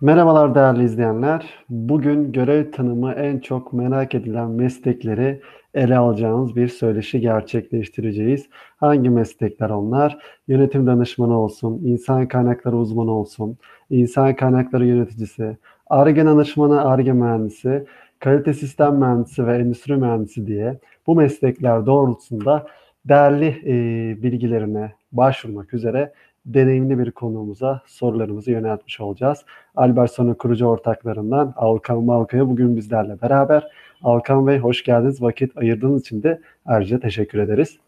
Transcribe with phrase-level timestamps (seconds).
[0.00, 1.54] Merhabalar değerli izleyenler.
[1.68, 5.40] Bugün görev tanımı en çok merak edilen meslekleri
[5.74, 8.46] ele alacağımız bir söyleşi gerçekleştireceğiz.
[8.76, 10.18] Hangi meslekler onlar?
[10.48, 13.58] Yönetim danışmanı olsun, insan kaynakları uzmanı olsun,
[13.90, 15.56] insan kaynakları yöneticisi,
[15.86, 17.86] ARGE danışmanı, ARGE mühendisi,
[18.18, 22.66] kalite sistem mühendisi ve endüstri mühendisi diye bu meslekler doğrultusunda
[23.04, 26.12] değerli e, bilgilerine başvurmak üzere
[26.46, 29.44] deneyimli bir konuğumuza sorularımızı yöneltmiş olacağız.
[29.76, 33.70] Albertson'un kurucu ortaklarından Alkan Malkaya bugün bizlerle beraber.
[34.02, 35.22] Alkan Bey hoş geldiniz.
[35.22, 37.78] Vakit ayırdığınız için de ayrıca teşekkür ederiz.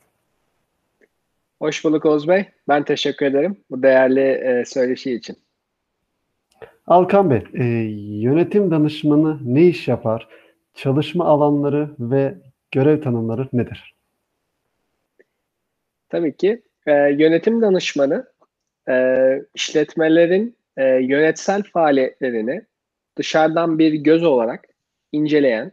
[1.58, 2.46] Hoş bulduk Oğuz Bey.
[2.68, 5.36] Ben teşekkür ederim bu değerli e, söyleşi için.
[6.86, 7.64] Alkan Bey, e,
[8.20, 10.28] yönetim danışmanı ne iş yapar?
[10.74, 12.34] Çalışma alanları ve
[12.72, 13.94] görev tanımları nedir?
[16.08, 16.62] Tabii ki.
[16.86, 18.26] E, yönetim danışmanı
[18.88, 18.94] e,
[19.54, 22.62] işletmelerin e, yönetsel faaliyetlerini
[23.18, 24.64] dışarıdan bir göz olarak
[25.12, 25.72] inceleyen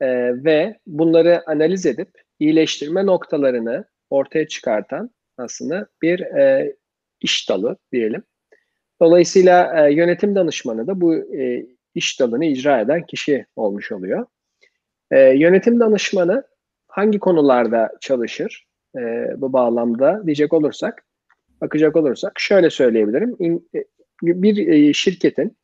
[0.00, 0.08] e,
[0.44, 2.08] ve bunları analiz edip
[2.38, 6.74] iyileştirme noktalarını ortaya çıkartan aslında bir e,
[7.20, 8.22] iş dalı diyelim.
[9.00, 14.26] Dolayısıyla e, yönetim danışmanı da bu e, iş dalını icra eden kişi olmuş oluyor.
[15.10, 16.44] E, yönetim danışmanı
[16.88, 19.00] hangi konularda çalışır e,
[19.36, 21.04] bu bağlamda diyecek olursak
[21.60, 23.36] bakacak olursak şöyle söyleyebilirim.
[23.74, 23.80] E,
[24.22, 25.56] bir e, şirketin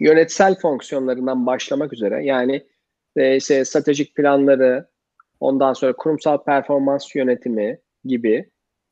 [0.00, 2.66] yönetsel fonksiyonlarından başlamak üzere yani
[3.16, 4.86] e, işte stratejik planları,
[5.40, 8.50] ondan sonra kurumsal performans yönetimi gibi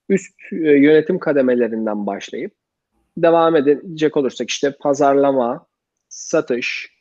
[0.09, 2.53] üst yönetim kademelerinden başlayıp
[3.17, 5.67] devam edecek olursak işte pazarlama,
[6.09, 6.95] satış,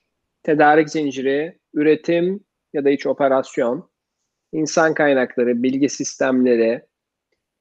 [0.43, 3.89] tedarik zinciri, üretim ya da iç operasyon,
[4.51, 6.81] insan kaynakları, bilgi sistemleri,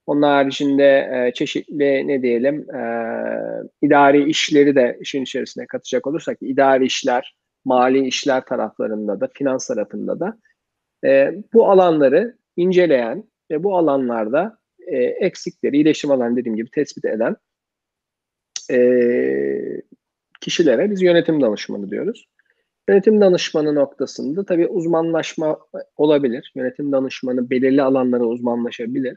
[0.06, 2.83] onun haricinde e, çeşitli ne diyelim e,
[3.83, 10.20] idari işleri de işin içerisine katacak olursak idari işler, mali işler taraflarında da, finans tarafında
[10.20, 10.39] da
[11.05, 17.37] e, bu alanları inceleyen ve bu alanlarda e, eksikleri, iyileşim alanı dediğim gibi tespit eden
[18.71, 18.78] e,
[20.41, 22.28] kişilere biz yönetim danışmanı diyoruz.
[22.88, 25.59] Yönetim danışmanı noktasında tabii uzmanlaşma
[25.97, 26.53] olabilir.
[26.54, 29.16] Yönetim danışmanı belirli alanlara uzmanlaşabilir.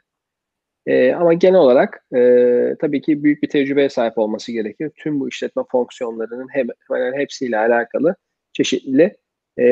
[0.85, 4.91] E, ama genel olarak e, tabii ki büyük bir tecrübeye sahip olması gerekir.
[4.95, 8.15] Tüm bu işletme fonksiyonlarının hem, hemen hepsiyle alakalı
[8.53, 9.17] çeşitli
[9.59, 9.65] e,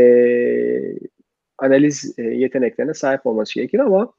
[1.57, 4.13] analiz e, yeteneklerine sahip olması gerekir ama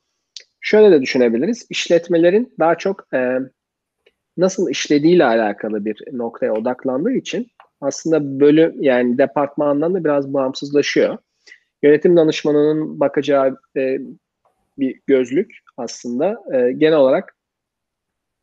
[0.60, 1.66] şöyle de düşünebiliriz.
[1.70, 3.38] İşletmelerin daha çok e,
[4.36, 7.46] nasıl işlediğiyle alakalı bir noktaya odaklandığı için
[7.80, 11.18] aslında bölüm yani departmandan da biraz bağımsızlaşıyor.
[11.82, 13.98] Yönetim danışmanının bakacağı e,
[14.78, 17.36] bir gözlük aslında e, genel olarak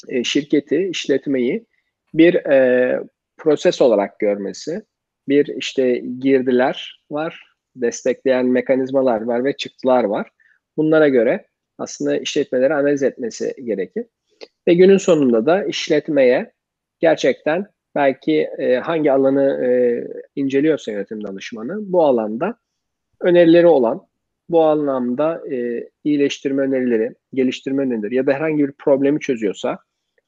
[0.09, 1.65] e, şirketi, işletmeyi
[2.13, 2.99] bir e,
[3.37, 4.81] proses olarak görmesi,
[5.27, 10.29] bir işte girdiler var, destekleyen mekanizmalar var ve çıktılar var.
[10.77, 11.45] Bunlara göre
[11.77, 14.05] aslında işletmeleri analiz etmesi gerekir.
[14.67, 16.51] Ve günün sonunda da işletmeye
[16.99, 19.69] gerçekten belki e, hangi alanı e,
[20.35, 22.57] inceliyorsa yönetim danışmanı bu alanda
[23.21, 24.07] önerileri olan
[24.51, 29.79] bu anlamda e, iyileştirme önerileri, geliştirme önerileri ya da herhangi bir problemi çözüyorsa,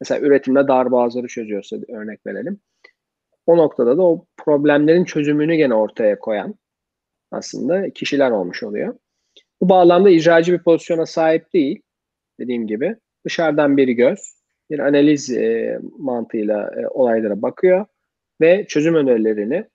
[0.01, 2.59] mesela üretimde darbağızları çözüyorsa örnek verelim.
[3.45, 6.55] O noktada da o problemlerin çözümünü gene ortaya koyan
[7.31, 8.95] aslında kişiler olmuş oluyor.
[9.61, 11.81] Bu bağlamda icracı bir pozisyona sahip değil.
[12.39, 12.95] Dediğim gibi
[13.25, 17.85] dışarıdan bir göz, bir analiz e, mantığıyla e, olaylara bakıyor
[18.41, 19.65] ve çözüm önerilerini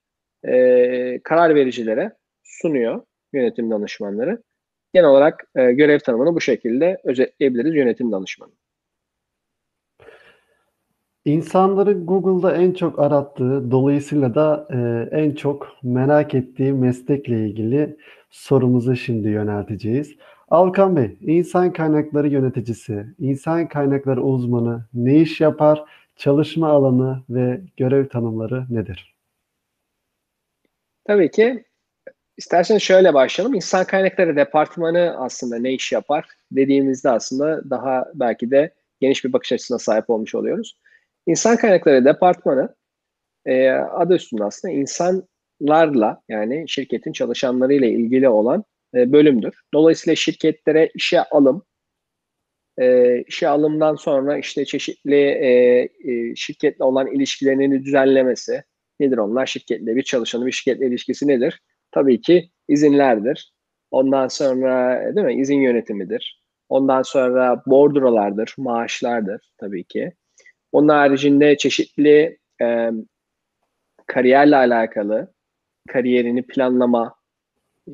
[0.44, 4.42] e, karar vericilere sunuyor yönetim danışmanları.
[4.94, 8.52] Genel olarak e, görev tanımını bu şekilde özetleyebiliriz yönetim danışmanı.
[11.24, 17.96] İnsanların Google'da en çok arattığı, dolayısıyla da e, en çok merak ettiği meslekle ilgili
[18.30, 20.16] sorumuzu şimdi yönelteceğiz.
[20.48, 25.84] Alkan Bey, insan kaynakları yöneticisi, insan kaynakları uzmanı ne iş yapar,
[26.16, 29.14] çalışma alanı ve görev tanımları nedir?
[31.04, 31.64] Tabii ki
[32.38, 33.54] İsterseniz şöyle başlayalım.
[33.54, 39.52] İnsan kaynakları departmanı aslında ne iş yapar dediğimizde aslında daha belki de geniş bir bakış
[39.52, 40.78] açısına sahip olmuş oluyoruz.
[41.26, 42.74] İnsan kaynakları departmanı
[43.46, 48.64] e, adı üstünde aslında insanlarla yani şirketin çalışanlarıyla ilgili olan
[48.94, 49.54] e, bölümdür.
[49.74, 51.62] Dolayısıyla şirketlere işe alım,
[52.78, 55.48] e, işe alımdan sonra işte çeşitli e,
[56.04, 58.62] e, şirketle olan ilişkilerini düzenlemesi
[59.00, 59.46] nedir onlar?
[59.46, 61.62] Şirketle bir çalışanın bir şirketle ilişkisi nedir?
[61.90, 63.52] Tabii ki izinlerdir.
[63.90, 66.42] Ondan sonra değil mi izin yönetimidir.
[66.68, 70.12] Ondan sonra bordrolardır, maaşlardır tabii ki.
[70.72, 72.90] Onun haricinde çeşitli e,
[74.06, 75.32] kariyerle alakalı
[75.88, 77.14] kariyerini planlama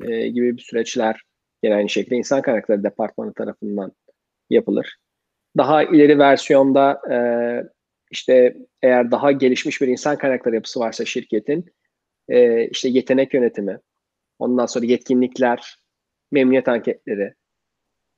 [0.01, 1.21] e, gibi bir süreçler
[1.63, 3.91] gene aynı şekilde insan kaynakları departmanı tarafından
[4.49, 4.97] yapılır.
[5.57, 7.17] Daha ileri versiyonda e,
[8.11, 11.65] işte eğer daha gelişmiş bir insan kaynakları yapısı varsa şirketin
[12.29, 13.79] e, işte yetenek yönetimi,
[14.39, 15.75] ondan sonra yetkinlikler,
[16.31, 17.33] memnuniyet anketleri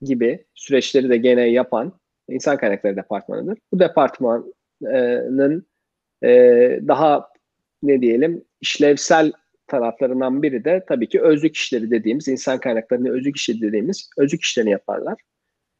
[0.01, 1.99] gibi süreçleri de gene yapan
[2.29, 3.57] insan kaynakları departmanıdır.
[3.73, 5.65] Bu departmanın
[6.23, 6.29] e,
[6.87, 7.29] daha
[7.83, 9.31] ne diyelim işlevsel
[9.67, 14.71] taraflarından biri de tabii ki özlük işleri dediğimiz, insan kaynaklarını özlük işleri dediğimiz özlük işlerini
[14.71, 15.21] yaparlar.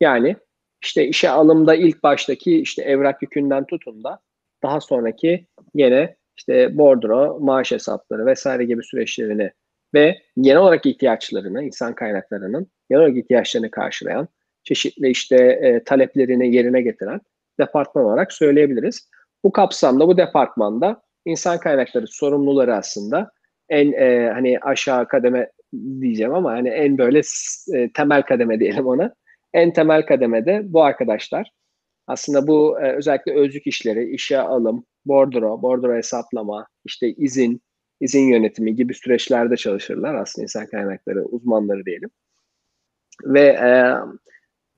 [0.01, 0.35] Yani
[0.81, 4.19] işte işe alımda ilk baştaki işte evrak yükünden tutun da
[4.63, 9.51] daha sonraki yine işte bordro, maaş hesapları vesaire gibi süreçlerini
[9.93, 14.27] ve genel olarak ihtiyaçlarını, insan kaynaklarının genel olarak ihtiyaçlarını karşılayan,
[14.63, 17.21] çeşitli işte e, taleplerini yerine getiren
[17.59, 19.09] departman olarak söyleyebiliriz.
[19.43, 23.31] Bu kapsamda bu departmanda insan kaynakları sorumluları aslında
[23.69, 25.51] en e, hani aşağı kademe
[26.01, 27.21] diyeceğim ama hani en böyle
[27.73, 29.13] e, temel kademe diyelim ona.
[29.53, 31.51] En temel kademede bu arkadaşlar
[32.07, 37.61] aslında bu e, özellikle özlük işleri, işe alım, bordro, bordro hesaplama, işte izin,
[38.01, 42.09] izin yönetimi gibi süreçlerde çalışırlar aslında insan kaynakları uzmanları diyelim.
[43.23, 43.95] Ve e,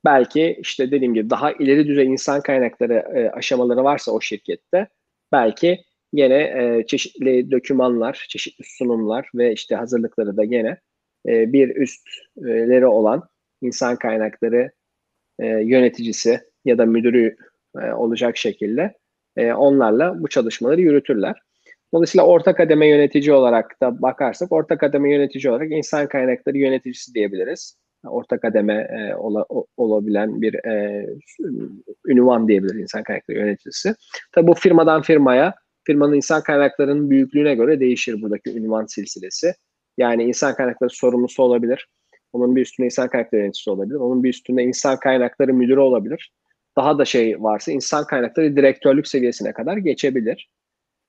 [0.05, 4.87] belki işte dediğim gibi daha ileri düzey insan kaynakları e, aşamaları varsa o şirkette
[5.31, 5.83] belki
[6.13, 10.77] gene e, çeşitli dokümanlar, çeşitli sunumlar ve işte hazırlıkları da gene
[11.27, 13.29] e, bir üstleri olan
[13.61, 14.71] insan kaynakları
[15.39, 17.35] e, yöneticisi ya da müdürü
[17.81, 18.93] e, olacak şekilde
[19.37, 21.41] e, onlarla bu çalışmaları yürütürler.
[21.93, 27.77] Dolayısıyla orta kademe yönetici olarak da bakarsak orta kademe yönetici olarak insan kaynakları yöneticisi diyebiliriz.
[28.07, 29.45] Orta kademe e, ola,
[29.77, 31.05] olabilen bir e,
[32.07, 33.95] ünvan diyebiliriz insan kaynakları yöneticisi.
[34.31, 35.53] Tabi bu firmadan firmaya
[35.83, 39.53] firmanın insan kaynaklarının büyüklüğüne göre değişir buradaki ünvan silsilesi.
[39.97, 41.87] Yani insan kaynakları sorumlusu olabilir.
[42.33, 43.95] Onun bir üstünde insan kaynakları yöneticisi olabilir.
[43.95, 46.31] Onun bir üstünde insan kaynakları müdürü olabilir.
[46.79, 50.49] Daha da şey varsa insan kaynakları direktörlük seviyesine kadar geçebilir.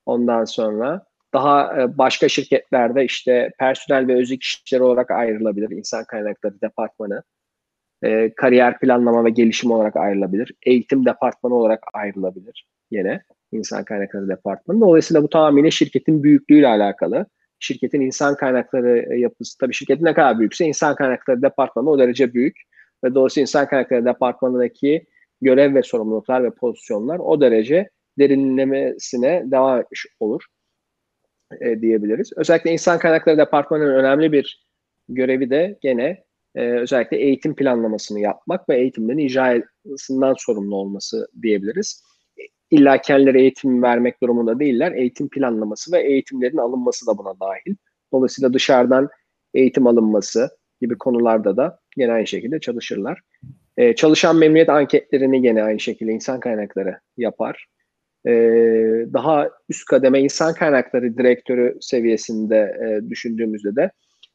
[0.06, 5.70] Ondan sonra daha e, başka şirketlerde işte personel ve özlük işleri olarak ayrılabilir.
[5.70, 7.22] insan kaynakları departmanı.
[8.02, 10.54] E, kariyer planlama ve gelişim olarak ayrılabilir.
[10.66, 14.80] Eğitim departmanı olarak ayrılabilir yine insan kaynakları departmanı.
[14.80, 17.26] Dolayısıyla bu tamamıyla şirketin büyüklüğüyle alakalı.
[17.58, 22.56] Şirketin insan kaynakları yapısı, tabii şirketin ne kadar büyükse insan kaynakları departmanı o derece büyük.
[23.04, 25.06] Ve dolayısıyla insan kaynakları departmanındaki
[25.40, 30.44] görev ve sorumluluklar ve pozisyonlar o derece derinlemesine devam etmiş olur
[31.60, 32.32] e, diyebiliriz.
[32.36, 34.66] Özellikle insan kaynakları departmanının önemli bir
[35.08, 42.02] görevi de gene e, özellikle eğitim planlamasını yapmak ve eğitimlerin icrasından sorumlu olması diyebiliriz
[42.70, 44.92] illa kendileri eğitim vermek durumunda değiller.
[44.92, 47.76] Eğitim planlaması ve eğitimlerin alınması da buna dahil.
[48.12, 49.08] Dolayısıyla dışarıdan
[49.54, 50.50] eğitim alınması
[50.80, 53.20] gibi konularda da gene aynı şekilde çalışırlar.
[53.76, 57.66] Ee, çalışan memnuniyet anketlerini gene aynı şekilde insan kaynakları yapar.
[58.26, 58.32] Ee,
[59.12, 63.90] daha üst kademe insan kaynakları direktörü seviyesinde e, düşündüğümüzde de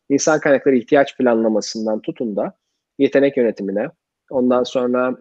[0.10, 2.58] insan kaynakları ihtiyaç planlamasından tutun da
[3.00, 3.88] yetenek yönetimine,
[4.30, 5.18] ondan sonra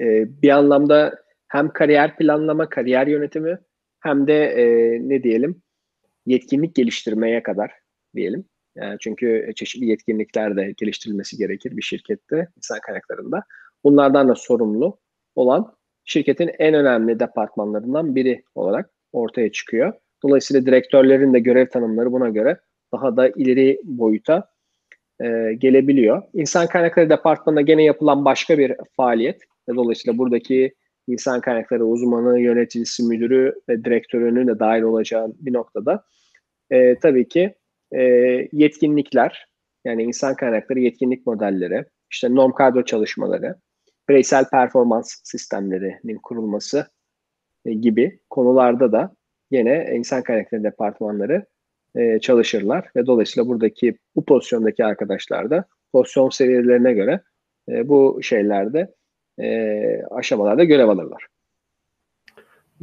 [0.00, 1.18] e, bir anlamda
[1.48, 3.58] hem kariyer planlama, kariyer yönetimi
[4.00, 4.64] hem de e,
[5.08, 5.62] ne diyelim
[6.26, 7.70] yetkinlik geliştirmeye kadar
[8.16, 8.44] diyelim.
[8.76, 13.42] Yani çünkü çeşitli yetkinlikler de geliştirilmesi gerekir bir şirkette, insan kaynaklarında.
[13.84, 14.98] Bunlardan da sorumlu
[15.34, 19.92] olan şirketin en önemli departmanlarından biri olarak ortaya çıkıyor.
[20.22, 22.60] Dolayısıyla direktörlerin de görev tanımları buna göre
[22.92, 24.48] daha da ileri boyuta
[25.20, 26.22] e, gelebiliyor.
[26.34, 29.42] İnsan kaynakları departmanında gene yapılan başka bir faaliyet.
[29.68, 30.74] Dolayısıyla buradaki
[31.06, 36.04] insan kaynakları uzmanı, yöneticisi, müdürü ve direktörünün de dahil olacağı bir noktada
[36.70, 37.54] e, tabii ki
[37.96, 38.02] e,
[38.52, 39.46] yetkinlikler,
[39.84, 43.54] yani insan kaynakları yetkinlik modelleri, işte norm kadro çalışmaları,
[44.08, 46.86] bireysel performans sistemlerinin kurulması
[47.64, 49.14] e, gibi konularda da
[49.50, 51.46] yine insan kaynakları departmanları
[51.96, 57.20] e, çalışırlar ve dolayısıyla buradaki bu pozisyondaki arkadaşlar da pozisyon seviyelerine göre
[57.68, 58.94] e, bu şeylerde
[59.40, 61.26] e, aşamalarda görev alırlar.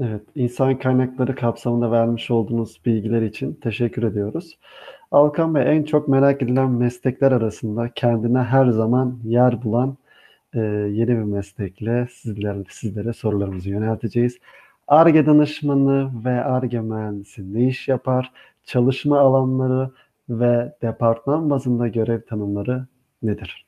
[0.01, 4.57] Evet, insan kaynakları kapsamında vermiş olduğunuz bilgiler için teşekkür ediyoruz.
[5.13, 9.97] Alkan Bey en çok merak edilen meslekler arasında kendine her zaman yer bulan
[10.53, 14.37] e, yeni bir meslekle sizlere, sizlere sorularımızı yönelteceğiz.
[14.87, 18.31] ARGE danışmanı ve ARGE mühendisi ne iş yapar?
[18.63, 19.89] Çalışma alanları
[20.29, 22.85] ve departman bazında görev tanımları
[23.23, 23.65] nedir?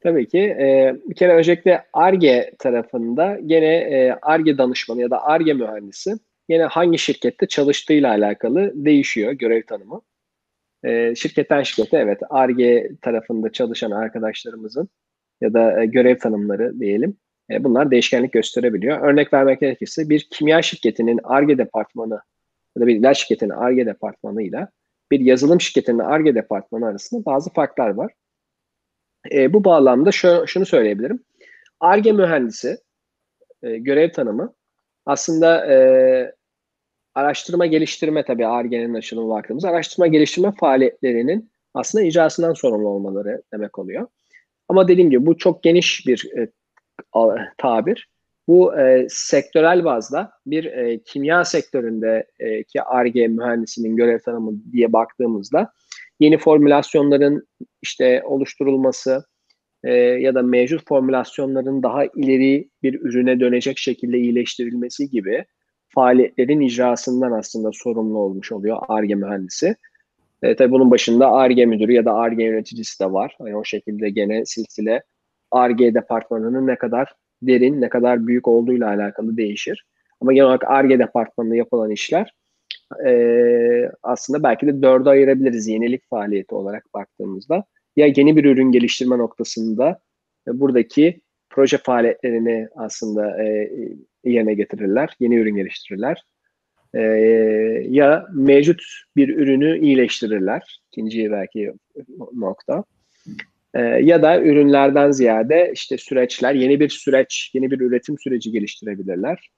[0.00, 0.38] Tabii ki.
[0.38, 6.18] E, bir kere öncelikle ARGE tarafında gene ARGE danışmanı ya da ARGE mühendisi
[6.48, 10.02] yine hangi şirkette çalıştığıyla alakalı değişiyor görev tanımı.
[10.84, 14.88] E, şirketten şirkete evet ARGE tarafında çalışan arkadaşlarımızın
[15.40, 17.16] ya da e, görev tanımları diyelim.
[17.50, 19.00] E, bunlar değişkenlik gösterebiliyor.
[19.00, 22.20] Örnek vermek gerekirse bir kimya şirketinin ARGE departmanı
[22.76, 24.68] ya da bir ilaç şirketinin ARGE departmanıyla
[25.10, 28.12] bir yazılım şirketinin ARGE departmanı arasında bazı farklar var.
[29.32, 31.24] E, bu bağlamda şu, şunu söyleyebilirim.
[31.80, 32.78] ARGE mühendisi
[33.62, 34.54] e, görev tanımı
[35.06, 35.76] aslında e,
[37.14, 44.06] araştırma geliştirme tabii ARGE'nin açılımı baktığımız araştırma geliştirme faaliyetlerinin aslında icrasından sorumlu olmaları demek oluyor.
[44.68, 46.48] Ama dediğim gibi bu çok geniş bir e,
[47.58, 48.08] tabir.
[48.48, 55.72] Bu e, sektörel bazda bir e, kimya sektöründeki ARGE mühendisinin görev tanımı diye baktığımızda
[56.20, 57.48] yeni formülasyonların
[57.82, 59.24] işte oluşturulması
[59.84, 65.44] e, ya da mevcut formülasyonların daha ileri bir ürüne dönecek şekilde iyileştirilmesi gibi
[65.88, 69.76] faaliyetlerin icrasından aslında sorumlu olmuş oluyor ARGE mühendisi.
[70.42, 73.36] E, tabii bunun başında ARGE müdürü ya da ARGE yöneticisi de var.
[73.40, 75.02] Yani o şekilde gene silsile
[75.50, 79.86] ARGE departmanının ne kadar derin, ne kadar büyük olduğuyla alakalı değişir.
[80.20, 82.32] Ama genel olarak ARGE departmanında yapılan işler
[83.06, 87.64] e, aslında belki de dörde ayırabiliriz yenilik faaliyeti olarak baktığımızda.
[87.96, 90.00] Ya yeni bir ürün geliştirme noktasında
[90.48, 91.20] e, buradaki
[91.50, 93.70] proje faaliyetlerini aslında e,
[94.24, 96.24] yerine getirirler, yeni ürün geliştirirler.
[96.94, 97.00] E,
[97.88, 98.82] ya mevcut
[99.16, 101.72] bir ürünü iyileştirirler, ikinci belki
[102.32, 102.84] nokta.
[103.74, 109.50] E, ya da ürünlerden ziyade işte süreçler, yeni bir süreç, yeni bir üretim süreci geliştirebilirler.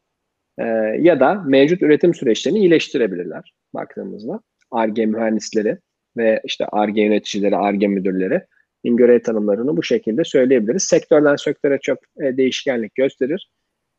[0.59, 0.65] E,
[1.01, 4.41] ya da mevcut üretim süreçlerini iyileştirebilirler baktığımızda.
[4.71, 5.79] ARGE mühendisleri
[6.17, 8.43] ve işte ARGE yöneticileri, ARGE müdürleri
[8.85, 10.83] görev tanımlarını bu şekilde söyleyebiliriz.
[10.83, 13.51] Sektörden sektöre çok e, değişkenlik gösterir.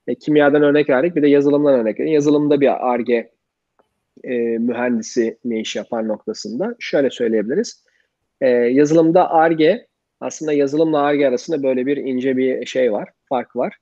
[0.07, 2.13] E, kimyadan örnek verdik bir de yazılımdan örnek verdik.
[2.13, 3.31] Yazılımda bir ARGE
[4.23, 7.85] e, mühendisi ne iş yapar noktasında şöyle söyleyebiliriz.
[8.41, 9.87] E, yazılımda ARGE
[10.19, 13.77] aslında yazılımla ARGE arasında böyle bir ince bir şey var, fark var.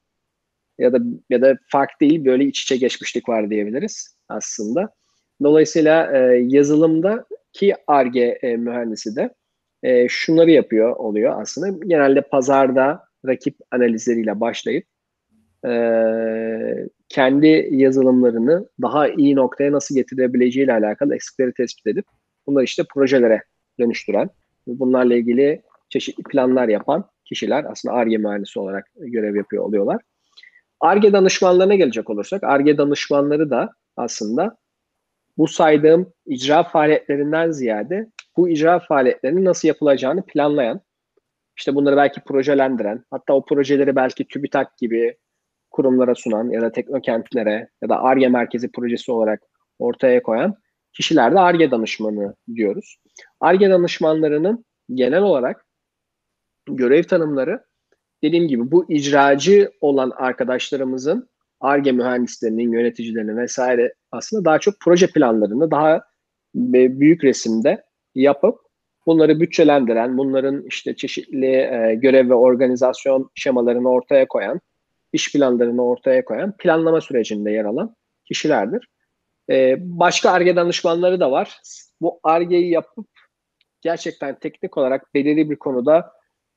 [0.78, 1.00] Ya da
[1.30, 4.94] ya da fark değil böyle iç içe geçmişlik var diyebiliriz aslında.
[5.44, 9.34] Dolayısıyla e, yazılımda ki ARGE e, mühendisi de
[9.84, 11.86] e, şunları yapıyor oluyor aslında.
[11.88, 14.86] Genelde pazarda rakip analizleriyle başlayıp
[15.68, 15.74] e,
[17.10, 22.06] kendi yazılımlarını daha iyi noktaya nasıl getirebileceği ile alakalı eksikleri tespit edip
[22.48, 23.44] bunları işte projelere
[23.80, 24.30] dönüştüren,
[24.68, 30.02] bunlarla ilgili çeşitli planlar yapan kişiler aslında ARGE mühendisi olarak görev yapıyor oluyorlar.
[30.80, 34.58] ARGE danışmanlarına gelecek olursak, ARGE danışmanları da aslında
[35.38, 40.82] bu saydığım icra faaliyetlerinden ziyade bu icra faaliyetlerinin nasıl yapılacağını planlayan,
[41.58, 45.18] işte bunları belki projelendiren, hatta o projeleri belki TÜBİTAK gibi
[45.72, 49.42] kurumlara sunan ya da teknokentlere ya da ARGE merkezi projesi olarak
[49.80, 50.56] ortaya koyan
[50.94, 52.98] kişilerde ARGE danışmanı diyoruz.
[53.40, 55.66] ARGE danışmanlarının genel olarak
[56.68, 57.64] görev tanımları
[58.24, 61.30] dediğim gibi bu icracı olan arkadaşlarımızın
[61.64, 66.04] ARGE mühendislerinin, yöneticilerinin vesaire aslında daha çok proje planlarını daha
[66.56, 67.84] büyük resimde
[68.16, 68.60] yapıp
[69.06, 74.62] bunları bütçelendiren, bunların işte çeşitli e, görev ve organizasyon şemalarını ortaya koyan,
[75.14, 78.88] iş planlarını ortaya koyan, planlama sürecinde yer alan kişilerdir.
[79.50, 81.62] E, başka ARGE danışmanları da var.
[82.02, 83.08] Bu ARGE'yi yapıp
[83.82, 86.12] gerçekten teknik olarak belirli bir konuda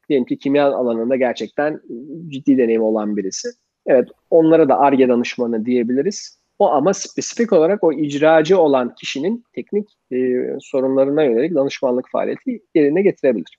[0.08, 1.80] diyelim ki kimya alanında gerçekten
[2.28, 3.48] ciddi deneyim olan birisi.
[3.87, 6.38] Evet onlara da ARGE danışmanı diyebiliriz.
[6.59, 10.16] O ama spesifik olarak o icracı olan kişinin teknik e,
[10.61, 13.59] sorunlarına yönelik danışmanlık faaliyeti yerine getirebilir.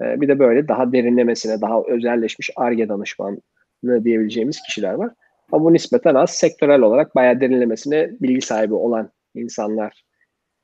[0.00, 3.38] E, bir de böyle daha derinlemesine, daha özelleşmiş ARGE danışmanı
[4.04, 5.10] diyebileceğimiz kişiler var.
[5.52, 10.04] Ama bu nispeten az sektörel olarak bayağı derinlemesine bilgi sahibi olan insanlar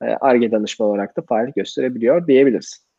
[0.01, 2.90] ARGE e, danışman olarak da faaliyet gösterebiliyor diyebiliriz.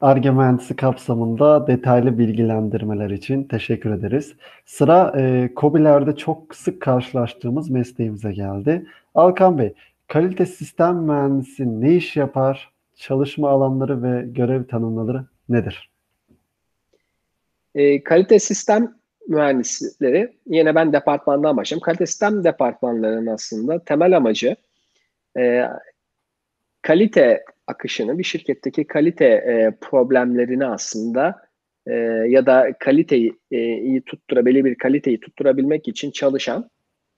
[0.00, 4.34] ARGE mühendisi kapsamında detaylı bilgilendirmeler için teşekkür ederiz.
[4.66, 8.86] Sıra e, COBİ'lerde çok sık karşılaştığımız mesleğimize geldi.
[9.14, 9.74] Alkan Bey,
[10.08, 12.70] kalite sistem mühendisi ne iş yapar?
[12.96, 15.90] Çalışma alanları ve görev tanımları nedir?
[17.74, 18.94] E, kalite sistem
[19.28, 21.82] mühendisleri, yine ben departmandan başlayayım.
[21.82, 24.56] Kalite sistem departmanlarının aslında temel amacı
[25.38, 25.64] e,
[26.82, 31.36] kalite akışını, bir şirketteki kalite e, problemlerini aslında
[31.86, 31.94] e,
[32.28, 36.70] ya da kaliteyi e, iyi tutturabilir bir kaliteyi tutturabilmek için çalışan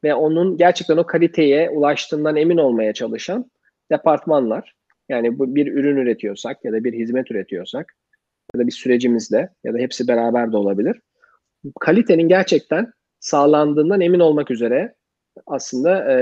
[0.04, 3.50] ve onun gerçekten o kaliteye ulaştığından emin olmaya çalışan
[3.92, 4.74] departmanlar.
[5.08, 7.96] Yani bu bir ürün üretiyorsak ya da bir hizmet üretiyorsak
[8.54, 11.00] ya da bir sürecimizde ya da hepsi beraber de olabilir.
[11.80, 14.94] Kalitenin gerçekten sağlandığından emin olmak üzere
[15.46, 16.16] aslında e,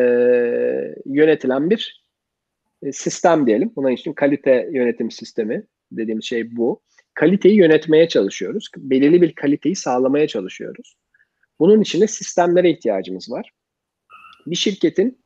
[1.07, 2.03] yönetilen bir
[2.93, 3.73] sistem diyelim.
[3.76, 6.83] Buna için kalite yönetim sistemi dediğimiz şey bu.
[7.14, 8.69] Kaliteyi yönetmeye çalışıyoruz.
[8.76, 10.97] Belirli bir kaliteyi sağlamaya çalışıyoruz.
[11.59, 13.50] Bunun için de sistemlere ihtiyacımız var.
[14.47, 15.25] Bir şirketin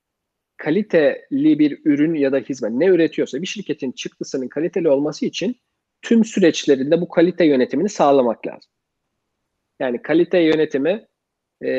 [0.56, 5.56] kaliteli bir ürün ya da hizmet ne üretiyorsa bir şirketin çıktısının kaliteli olması için
[6.02, 8.70] tüm süreçlerinde bu kalite yönetimini sağlamak lazım.
[9.80, 11.06] Yani kalite yönetimi
[11.64, 11.70] e,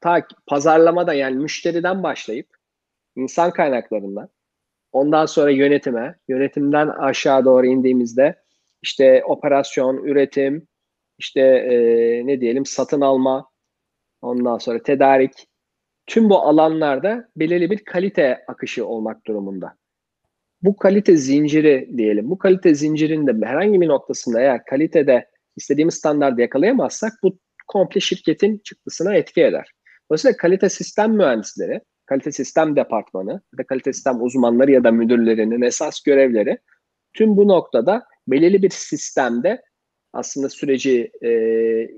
[0.00, 2.48] ta pazarlamada yani müşteriden başlayıp
[3.16, 4.28] insan kaynaklarından
[4.96, 8.34] ondan sonra yönetime, yönetimden aşağı doğru indiğimizde
[8.82, 10.68] işte operasyon, üretim,
[11.18, 11.76] işte e,
[12.26, 13.50] ne diyelim satın alma,
[14.22, 15.32] ondan sonra tedarik,
[16.06, 19.74] tüm bu alanlarda belirli bir kalite akışı olmak durumunda.
[20.62, 22.30] Bu kalite zinciri diyelim.
[22.30, 29.14] Bu kalite zincirinde herhangi bir noktasında eğer kalitede istediğimiz standartı yakalayamazsak bu komple şirketin çıktısına
[29.14, 29.70] etki eder.
[30.10, 35.62] Dolayısıyla kalite sistem mühendisleri, kalite sistem departmanı ya da kalite sistem uzmanları ya da müdürlerinin
[35.62, 36.58] esas görevleri
[37.14, 39.62] tüm bu noktada belirli bir sistemde
[40.12, 41.30] aslında süreci e,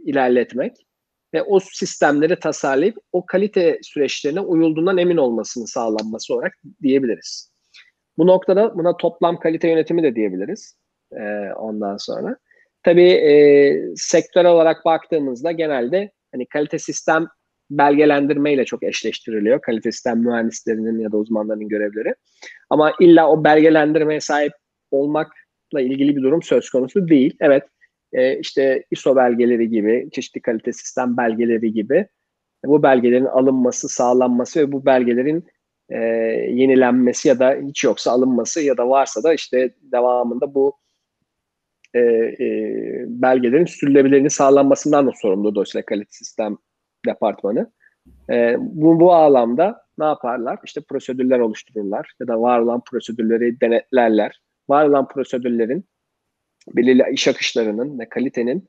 [0.05, 0.87] ilerletmek
[1.35, 7.53] ve o sistemleri tasarlayıp o kalite süreçlerine uyulduğundan emin olmasını sağlanması olarak diyebiliriz.
[8.19, 10.77] Bu noktada buna toplam kalite yönetimi de diyebiliriz
[11.13, 12.37] e, ondan sonra.
[12.83, 13.35] Tabii e,
[13.97, 17.27] sektör olarak baktığımızda genelde hani kalite sistem
[17.71, 19.61] belgelendirme ile çok eşleştiriliyor.
[19.61, 22.15] Kalite sistem mühendislerinin ya da uzmanlarının görevleri.
[22.71, 24.53] Ama illa o belgelendirmeye sahip
[24.91, 27.37] olmakla ilgili bir durum söz konusu değil.
[27.41, 27.65] Evet
[28.13, 32.07] e, işte ISO belgeleri gibi, çeşitli kalite sistem belgeleri gibi
[32.65, 35.47] bu belgelerin alınması, sağlanması ve bu belgelerin
[35.91, 35.99] e,
[36.51, 40.77] yenilenmesi ya da hiç yoksa alınması ya da varsa da işte devamında bu
[41.95, 42.45] e, e,
[43.07, 46.59] belgelerin sürülebilirliğinin sağlanmasından da sorumlu dolayısıyla kalite sistem
[47.07, 47.73] departmanı.
[48.31, 50.59] E, bu, bu alanda ne yaparlar?
[50.65, 54.41] İşte prosedürler oluştururlar ya da var olan prosedürleri denetlerler.
[54.69, 55.85] Var olan prosedürlerin
[56.77, 58.69] belirli iş akışlarının ve kalitenin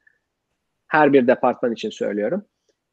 [0.88, 2.46] her bir departman için söylüyorum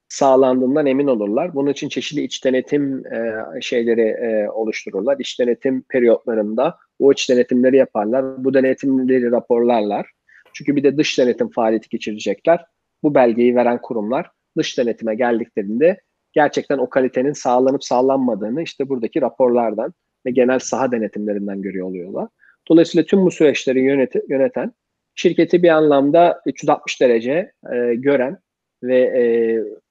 [0.09, 1.55] sağlandığından emin olurlar.
[1.55, 5.17] Bunun için çeşitli iç denetim e, şeyleri e, oluştururlar.
[5.19, 8.45] İç denetim periyotlarında o iç denetimleri yaparlar.
[8.45, 10.07] Bu denetimleri raporlarlar.
[10.53, 12.65] Çünkü bir de dış denetim faaliyeti geçirecekler.
[13.03, 16.01] Bu belgeyi veren kurumlar dış denetime geldiklerinde
[16.33, 19.95] gerçekten o kalitenin sağlanıp sağlanmadığını işte buradaki raporlardan
[20.27, 22.29] ve genel saha denetimlerinden görüyor oluyorlar.
[22.69, 24.73] Dolayısıyla tüm bu süreçleri yönet- yöneten
[25.15, 28.39] şirketi bir anlamda 360 derece e, gören
[28.83, 29.23] ve e,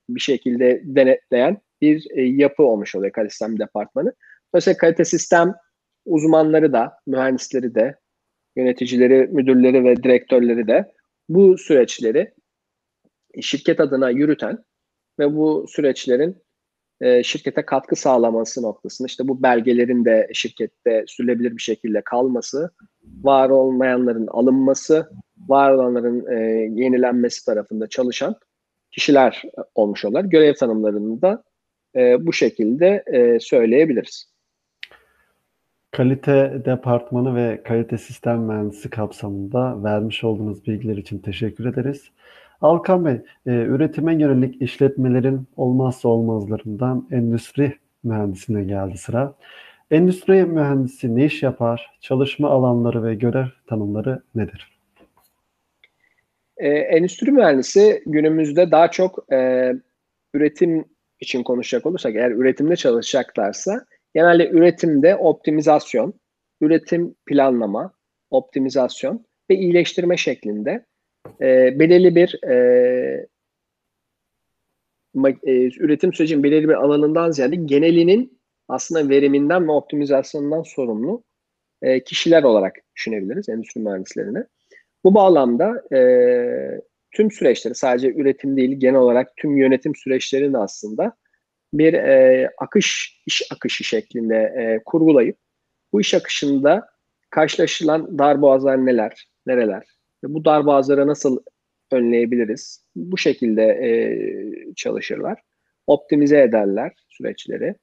[0.09, 4.13] bir şekilde denetleyen bir e, yapı olmuş oluyor kalite sistem departmanı.
[4.53, 5.53] Dolayısıyla kalite sistem
[6.05, 7.95] uzmanları da, mühendisleri de,
[8.55, 10.91] yöneticileri, müdürleri ve direktörleri de
[11.29, 12.33] bu süreçleri
[13.41, 14.63] şirket adına yürüten
[15.19, 16.37] ve bu süreçlerin
[17.01, 22.71] e, şirkete katkı sağlaması noktasında işte bu belgelerin de şirkette sürülebilir bir şekilde kalması,
[23.03, 25.09] var olmayanların alınması,
[25.47, 26.35] var olanların e,
[26.81, 28.35] yenilenmesi tarafında çalışan
[28.91, 29.43] kişiler
[29.75, 30.23] olmuş olurlar.
[30.23, 31.43] Görev tanımlarını da
[31.95, 34.35] e, bu şekilde e, söyleyebiliriz.
[35.91, 42.11] Kalite departmanı ve kalite sistem mühendisi kapsamında vermiş olduğunuz bilgiler için teşekkür ederiz.
[42.61, 43.13] Alkan Bey,
[43.45, 49.33] e, üretime yönelik işletmelerin olmazsa olmazlarından endüstri mühendisine geldi sıra.
[49.91, 51.97] Endüstri mühendisi ne iş yapar?
[52.01, 54.79] Çalışma alanları ve görev tanımları nedir?
[56.57, 59.71] E, endüstri mühendisi günümüzde daha çok e,
[60.33, 60.85] üretim
[61.19, 66.13] için konuşacak olursak eğer üretimde çalışacaklarsa genelde üretimde optimizasyon,
[66.61, 67.93] üretim planlama,
[68.29, 70.85] optimizasyon ve iyileştirme şeklinde
[71.41, 73.27] e, belirli bir e,
[75.43, 81.23] e, üretim sürecinin belirli bir alanından ziyade genelinin aslında veriminden ve optimizasyonundan sorumlu
[81.81, 84.43] e, kişiler olarak düşünebiliriz endüstri mühendislerini.
[85.03, 85.99] Bu bağlamda e,
[87.11, 91.13] tüm süreçleri sadece üretim değil genel olarak tüm yönetim süreçlerini aslında
[91.73, 95.37] bir e, akış, iş akışı şeklinde e, kurgulayıp
[95.93, 96.87] bu iş akışında
[97.29, 99.94] karşılaşılan darboğazlar neler, nereler
[100.33, 101.39] bu darboğazları nasıl
[101.91, 102.85] önleyebiliriz?
[102.95, 103.89] Bu şekilde e,
[104.75, 105.41] çalışırlar.
[105.87, 107.75] Optimize ederler süreçleri,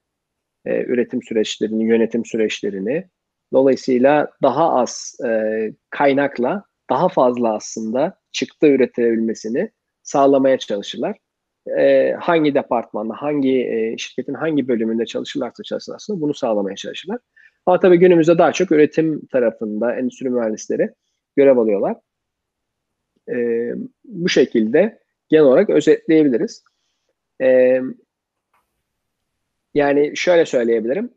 [0.64, 3.09] e, üretim süreçlerini, yönetim süreçlerini.
[3.52, 9.70] Dolayısıyla daha az e, kaynakla daha fazla aslında çıktı üretebilmesini
[10.02, 11.16] sağlamaya çalışırlar.
[11.78, 17.18] E, hangi departmanda, hangi e, şirketin hangi bölümünde çalışırlarsa çalışsın aslında bunu sağlamaya çalışırlar.
[17.66, 20.90] Ama tabii günümüzde daha çok üretim tarafında endüstri mühendisleri
[21.37, 21.96] görev alıyorlar.
[23.33, 23.71] E,
[24.05, 26.64] bu şekilde genel olarak özetleyebiliriz.
[27.42, 27.81] E,
[29.75, 31.11] Yani şöyle söyleyebilirim.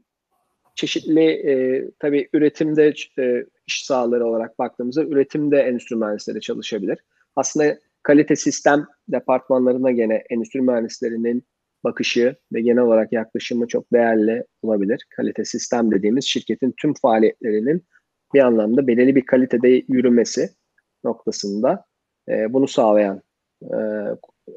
[0.75, 6.99] Çeşitli e, tabii üretimde e, iş sahaları olarak baktığımızda üretimde endüstri mühendisleri çalışabilir.
[7.35, 11.43] Aslında kalite sistem departmanlarına gene endüstri mühendislerinin
[11.83, 15.05] bakışı ve genel olarak yaklaşımı çok değerli olabilir.
[15.09, 17.85] Kalite sistem dediğimiz şirketin tüm faaliyetlerinin
[18.33, 20.49] bir anlamda belirli bir kalitede yürümesi
[21.03, 21.85] noktasında
[22.29, 23.21] e, bunu sağlayan
[23.63, 23.77] e,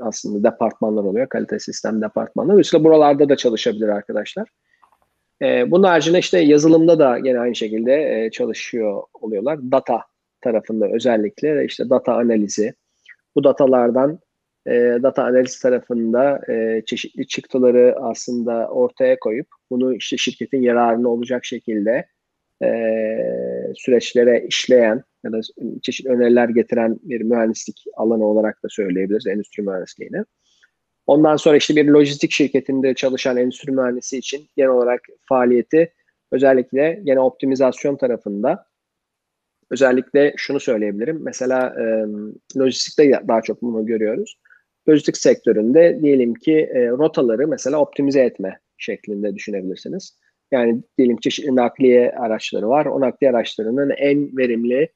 [0.01, 1.29] aslında departmanlar oluyor.
[1.29, 2.53] Kalite sistem departmanları.
[2.53, 4.49] Dolayısıyla buralarda da çalışabilir arkadaşlar.
[5.43, 9.59] E, bunun haricinde işte yazılımda da gene aynı şekilde e, çalışıyor oluyorlar.
[9.71, 10.03] Data
[10.41, 12.75] tarafında özellikle işte data analizi.
[13.37, 14.19] Bu datalardan
[14.67, 21.45] e, data analiz tarafında e, çeşitli çıktıları aslında ortaya koyup bunu işte şirketin yararına olacak
[21.45, 22.07] şekilde
[22.63, 22.69] e,
[23.77, 25.41] süreçlere işleyen ya da
[25.83, 30.25] çeşitli öneriler getiren bir mühendislik alanı olarak da söyleyebiliriz endüstri mühendisliğini.
[31.07, 35.93] Ondan sonra işte bir lojistik şirketinde çalışan endüstri mühendisi için genel olarak faaliyeti
[36.33, 38.67] özellikle gene optimizasyon tarafında
[39.71, 41.21] özellikle şunu söyleyebilirim.
[41.23, 41.85] Mesela e,
[42.59, 44.39] lojistikte daha çok bunu görüyoruz.
[44.89, 50.19] Lojistik sektöründe diyelim ki e, rotaları mesela optimize etme şeklinde düşünebilirsiniz.
[50.53, 52.87] Yani diyelim çeşitli nakliye araçları var.
[52.87, 54.89] O nakliye araçlarının en verimli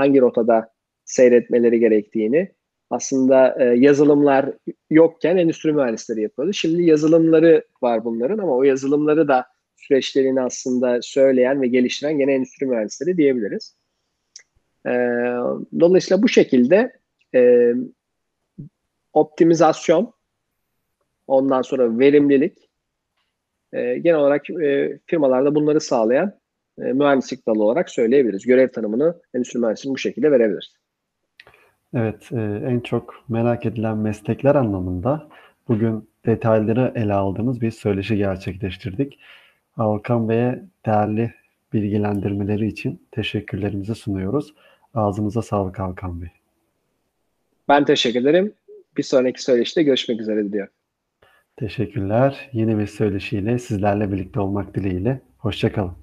[0.00, 0.72] hangi rotada
[1.04, 2.48] seyretmeleri gerektiğini
[2.90, 4.52] aslında e, yazılımlar
[4.90, 6.52] yokken endüstri mühendisleri yapıyordu.
[6.52, 12.66] Şimdi yazılımları var bunların ama o yazılımları da süreçlerini aslında söyleyen ve geliştiren gene endüstri
[12.66, 13.76] mühendisleri diyebiliriz.
[14.86, 14.90] E,
[15.80, 16.92] dolayısıyla bu şekilde
[17.34, 17.72] e,
[19.12, 20.12] optimizasyon,
[21.26, 22.70] ondan sonra verimlilik,
[23.72, 26.40] e, genel olarak e, firmalarda bunları sağlayan
[26.80, 28.46] e, mühendislik dalı olarak söyleyebiliriz.
[28.46, 30.74] Görev tanımını endüstri mühendisliğinin bu şekilde verebiliriz.
[31.94, 35.28] Evet, e, en çok merak edilen meslekler anlamında
[35.68, 39.18] bugün detayları ele aldığımız bir söyleşi gerçekleştirdik.
[39.76, 41.34] Alkan Bey'e değerli
[41.72, 44.54] bilgilendirmeleri için teşekkürlerimizi sunuyoruz.
[44.94, 46.28] Ağzınıza sağlık Alkan Bey.
[47.68, 48.52] Ben teşekkür ederim.
[48.96, 50.72] Bir sonraki söyleşide görüşmek üzere diliyorum.
[51.56, 52.50] Teşekkürler.
[52.52, 55.20] Yeni bir söyleşiyle sizlerle birlikte olmak dileğiyle.
[55.38, 55.99] Hoşçakalın.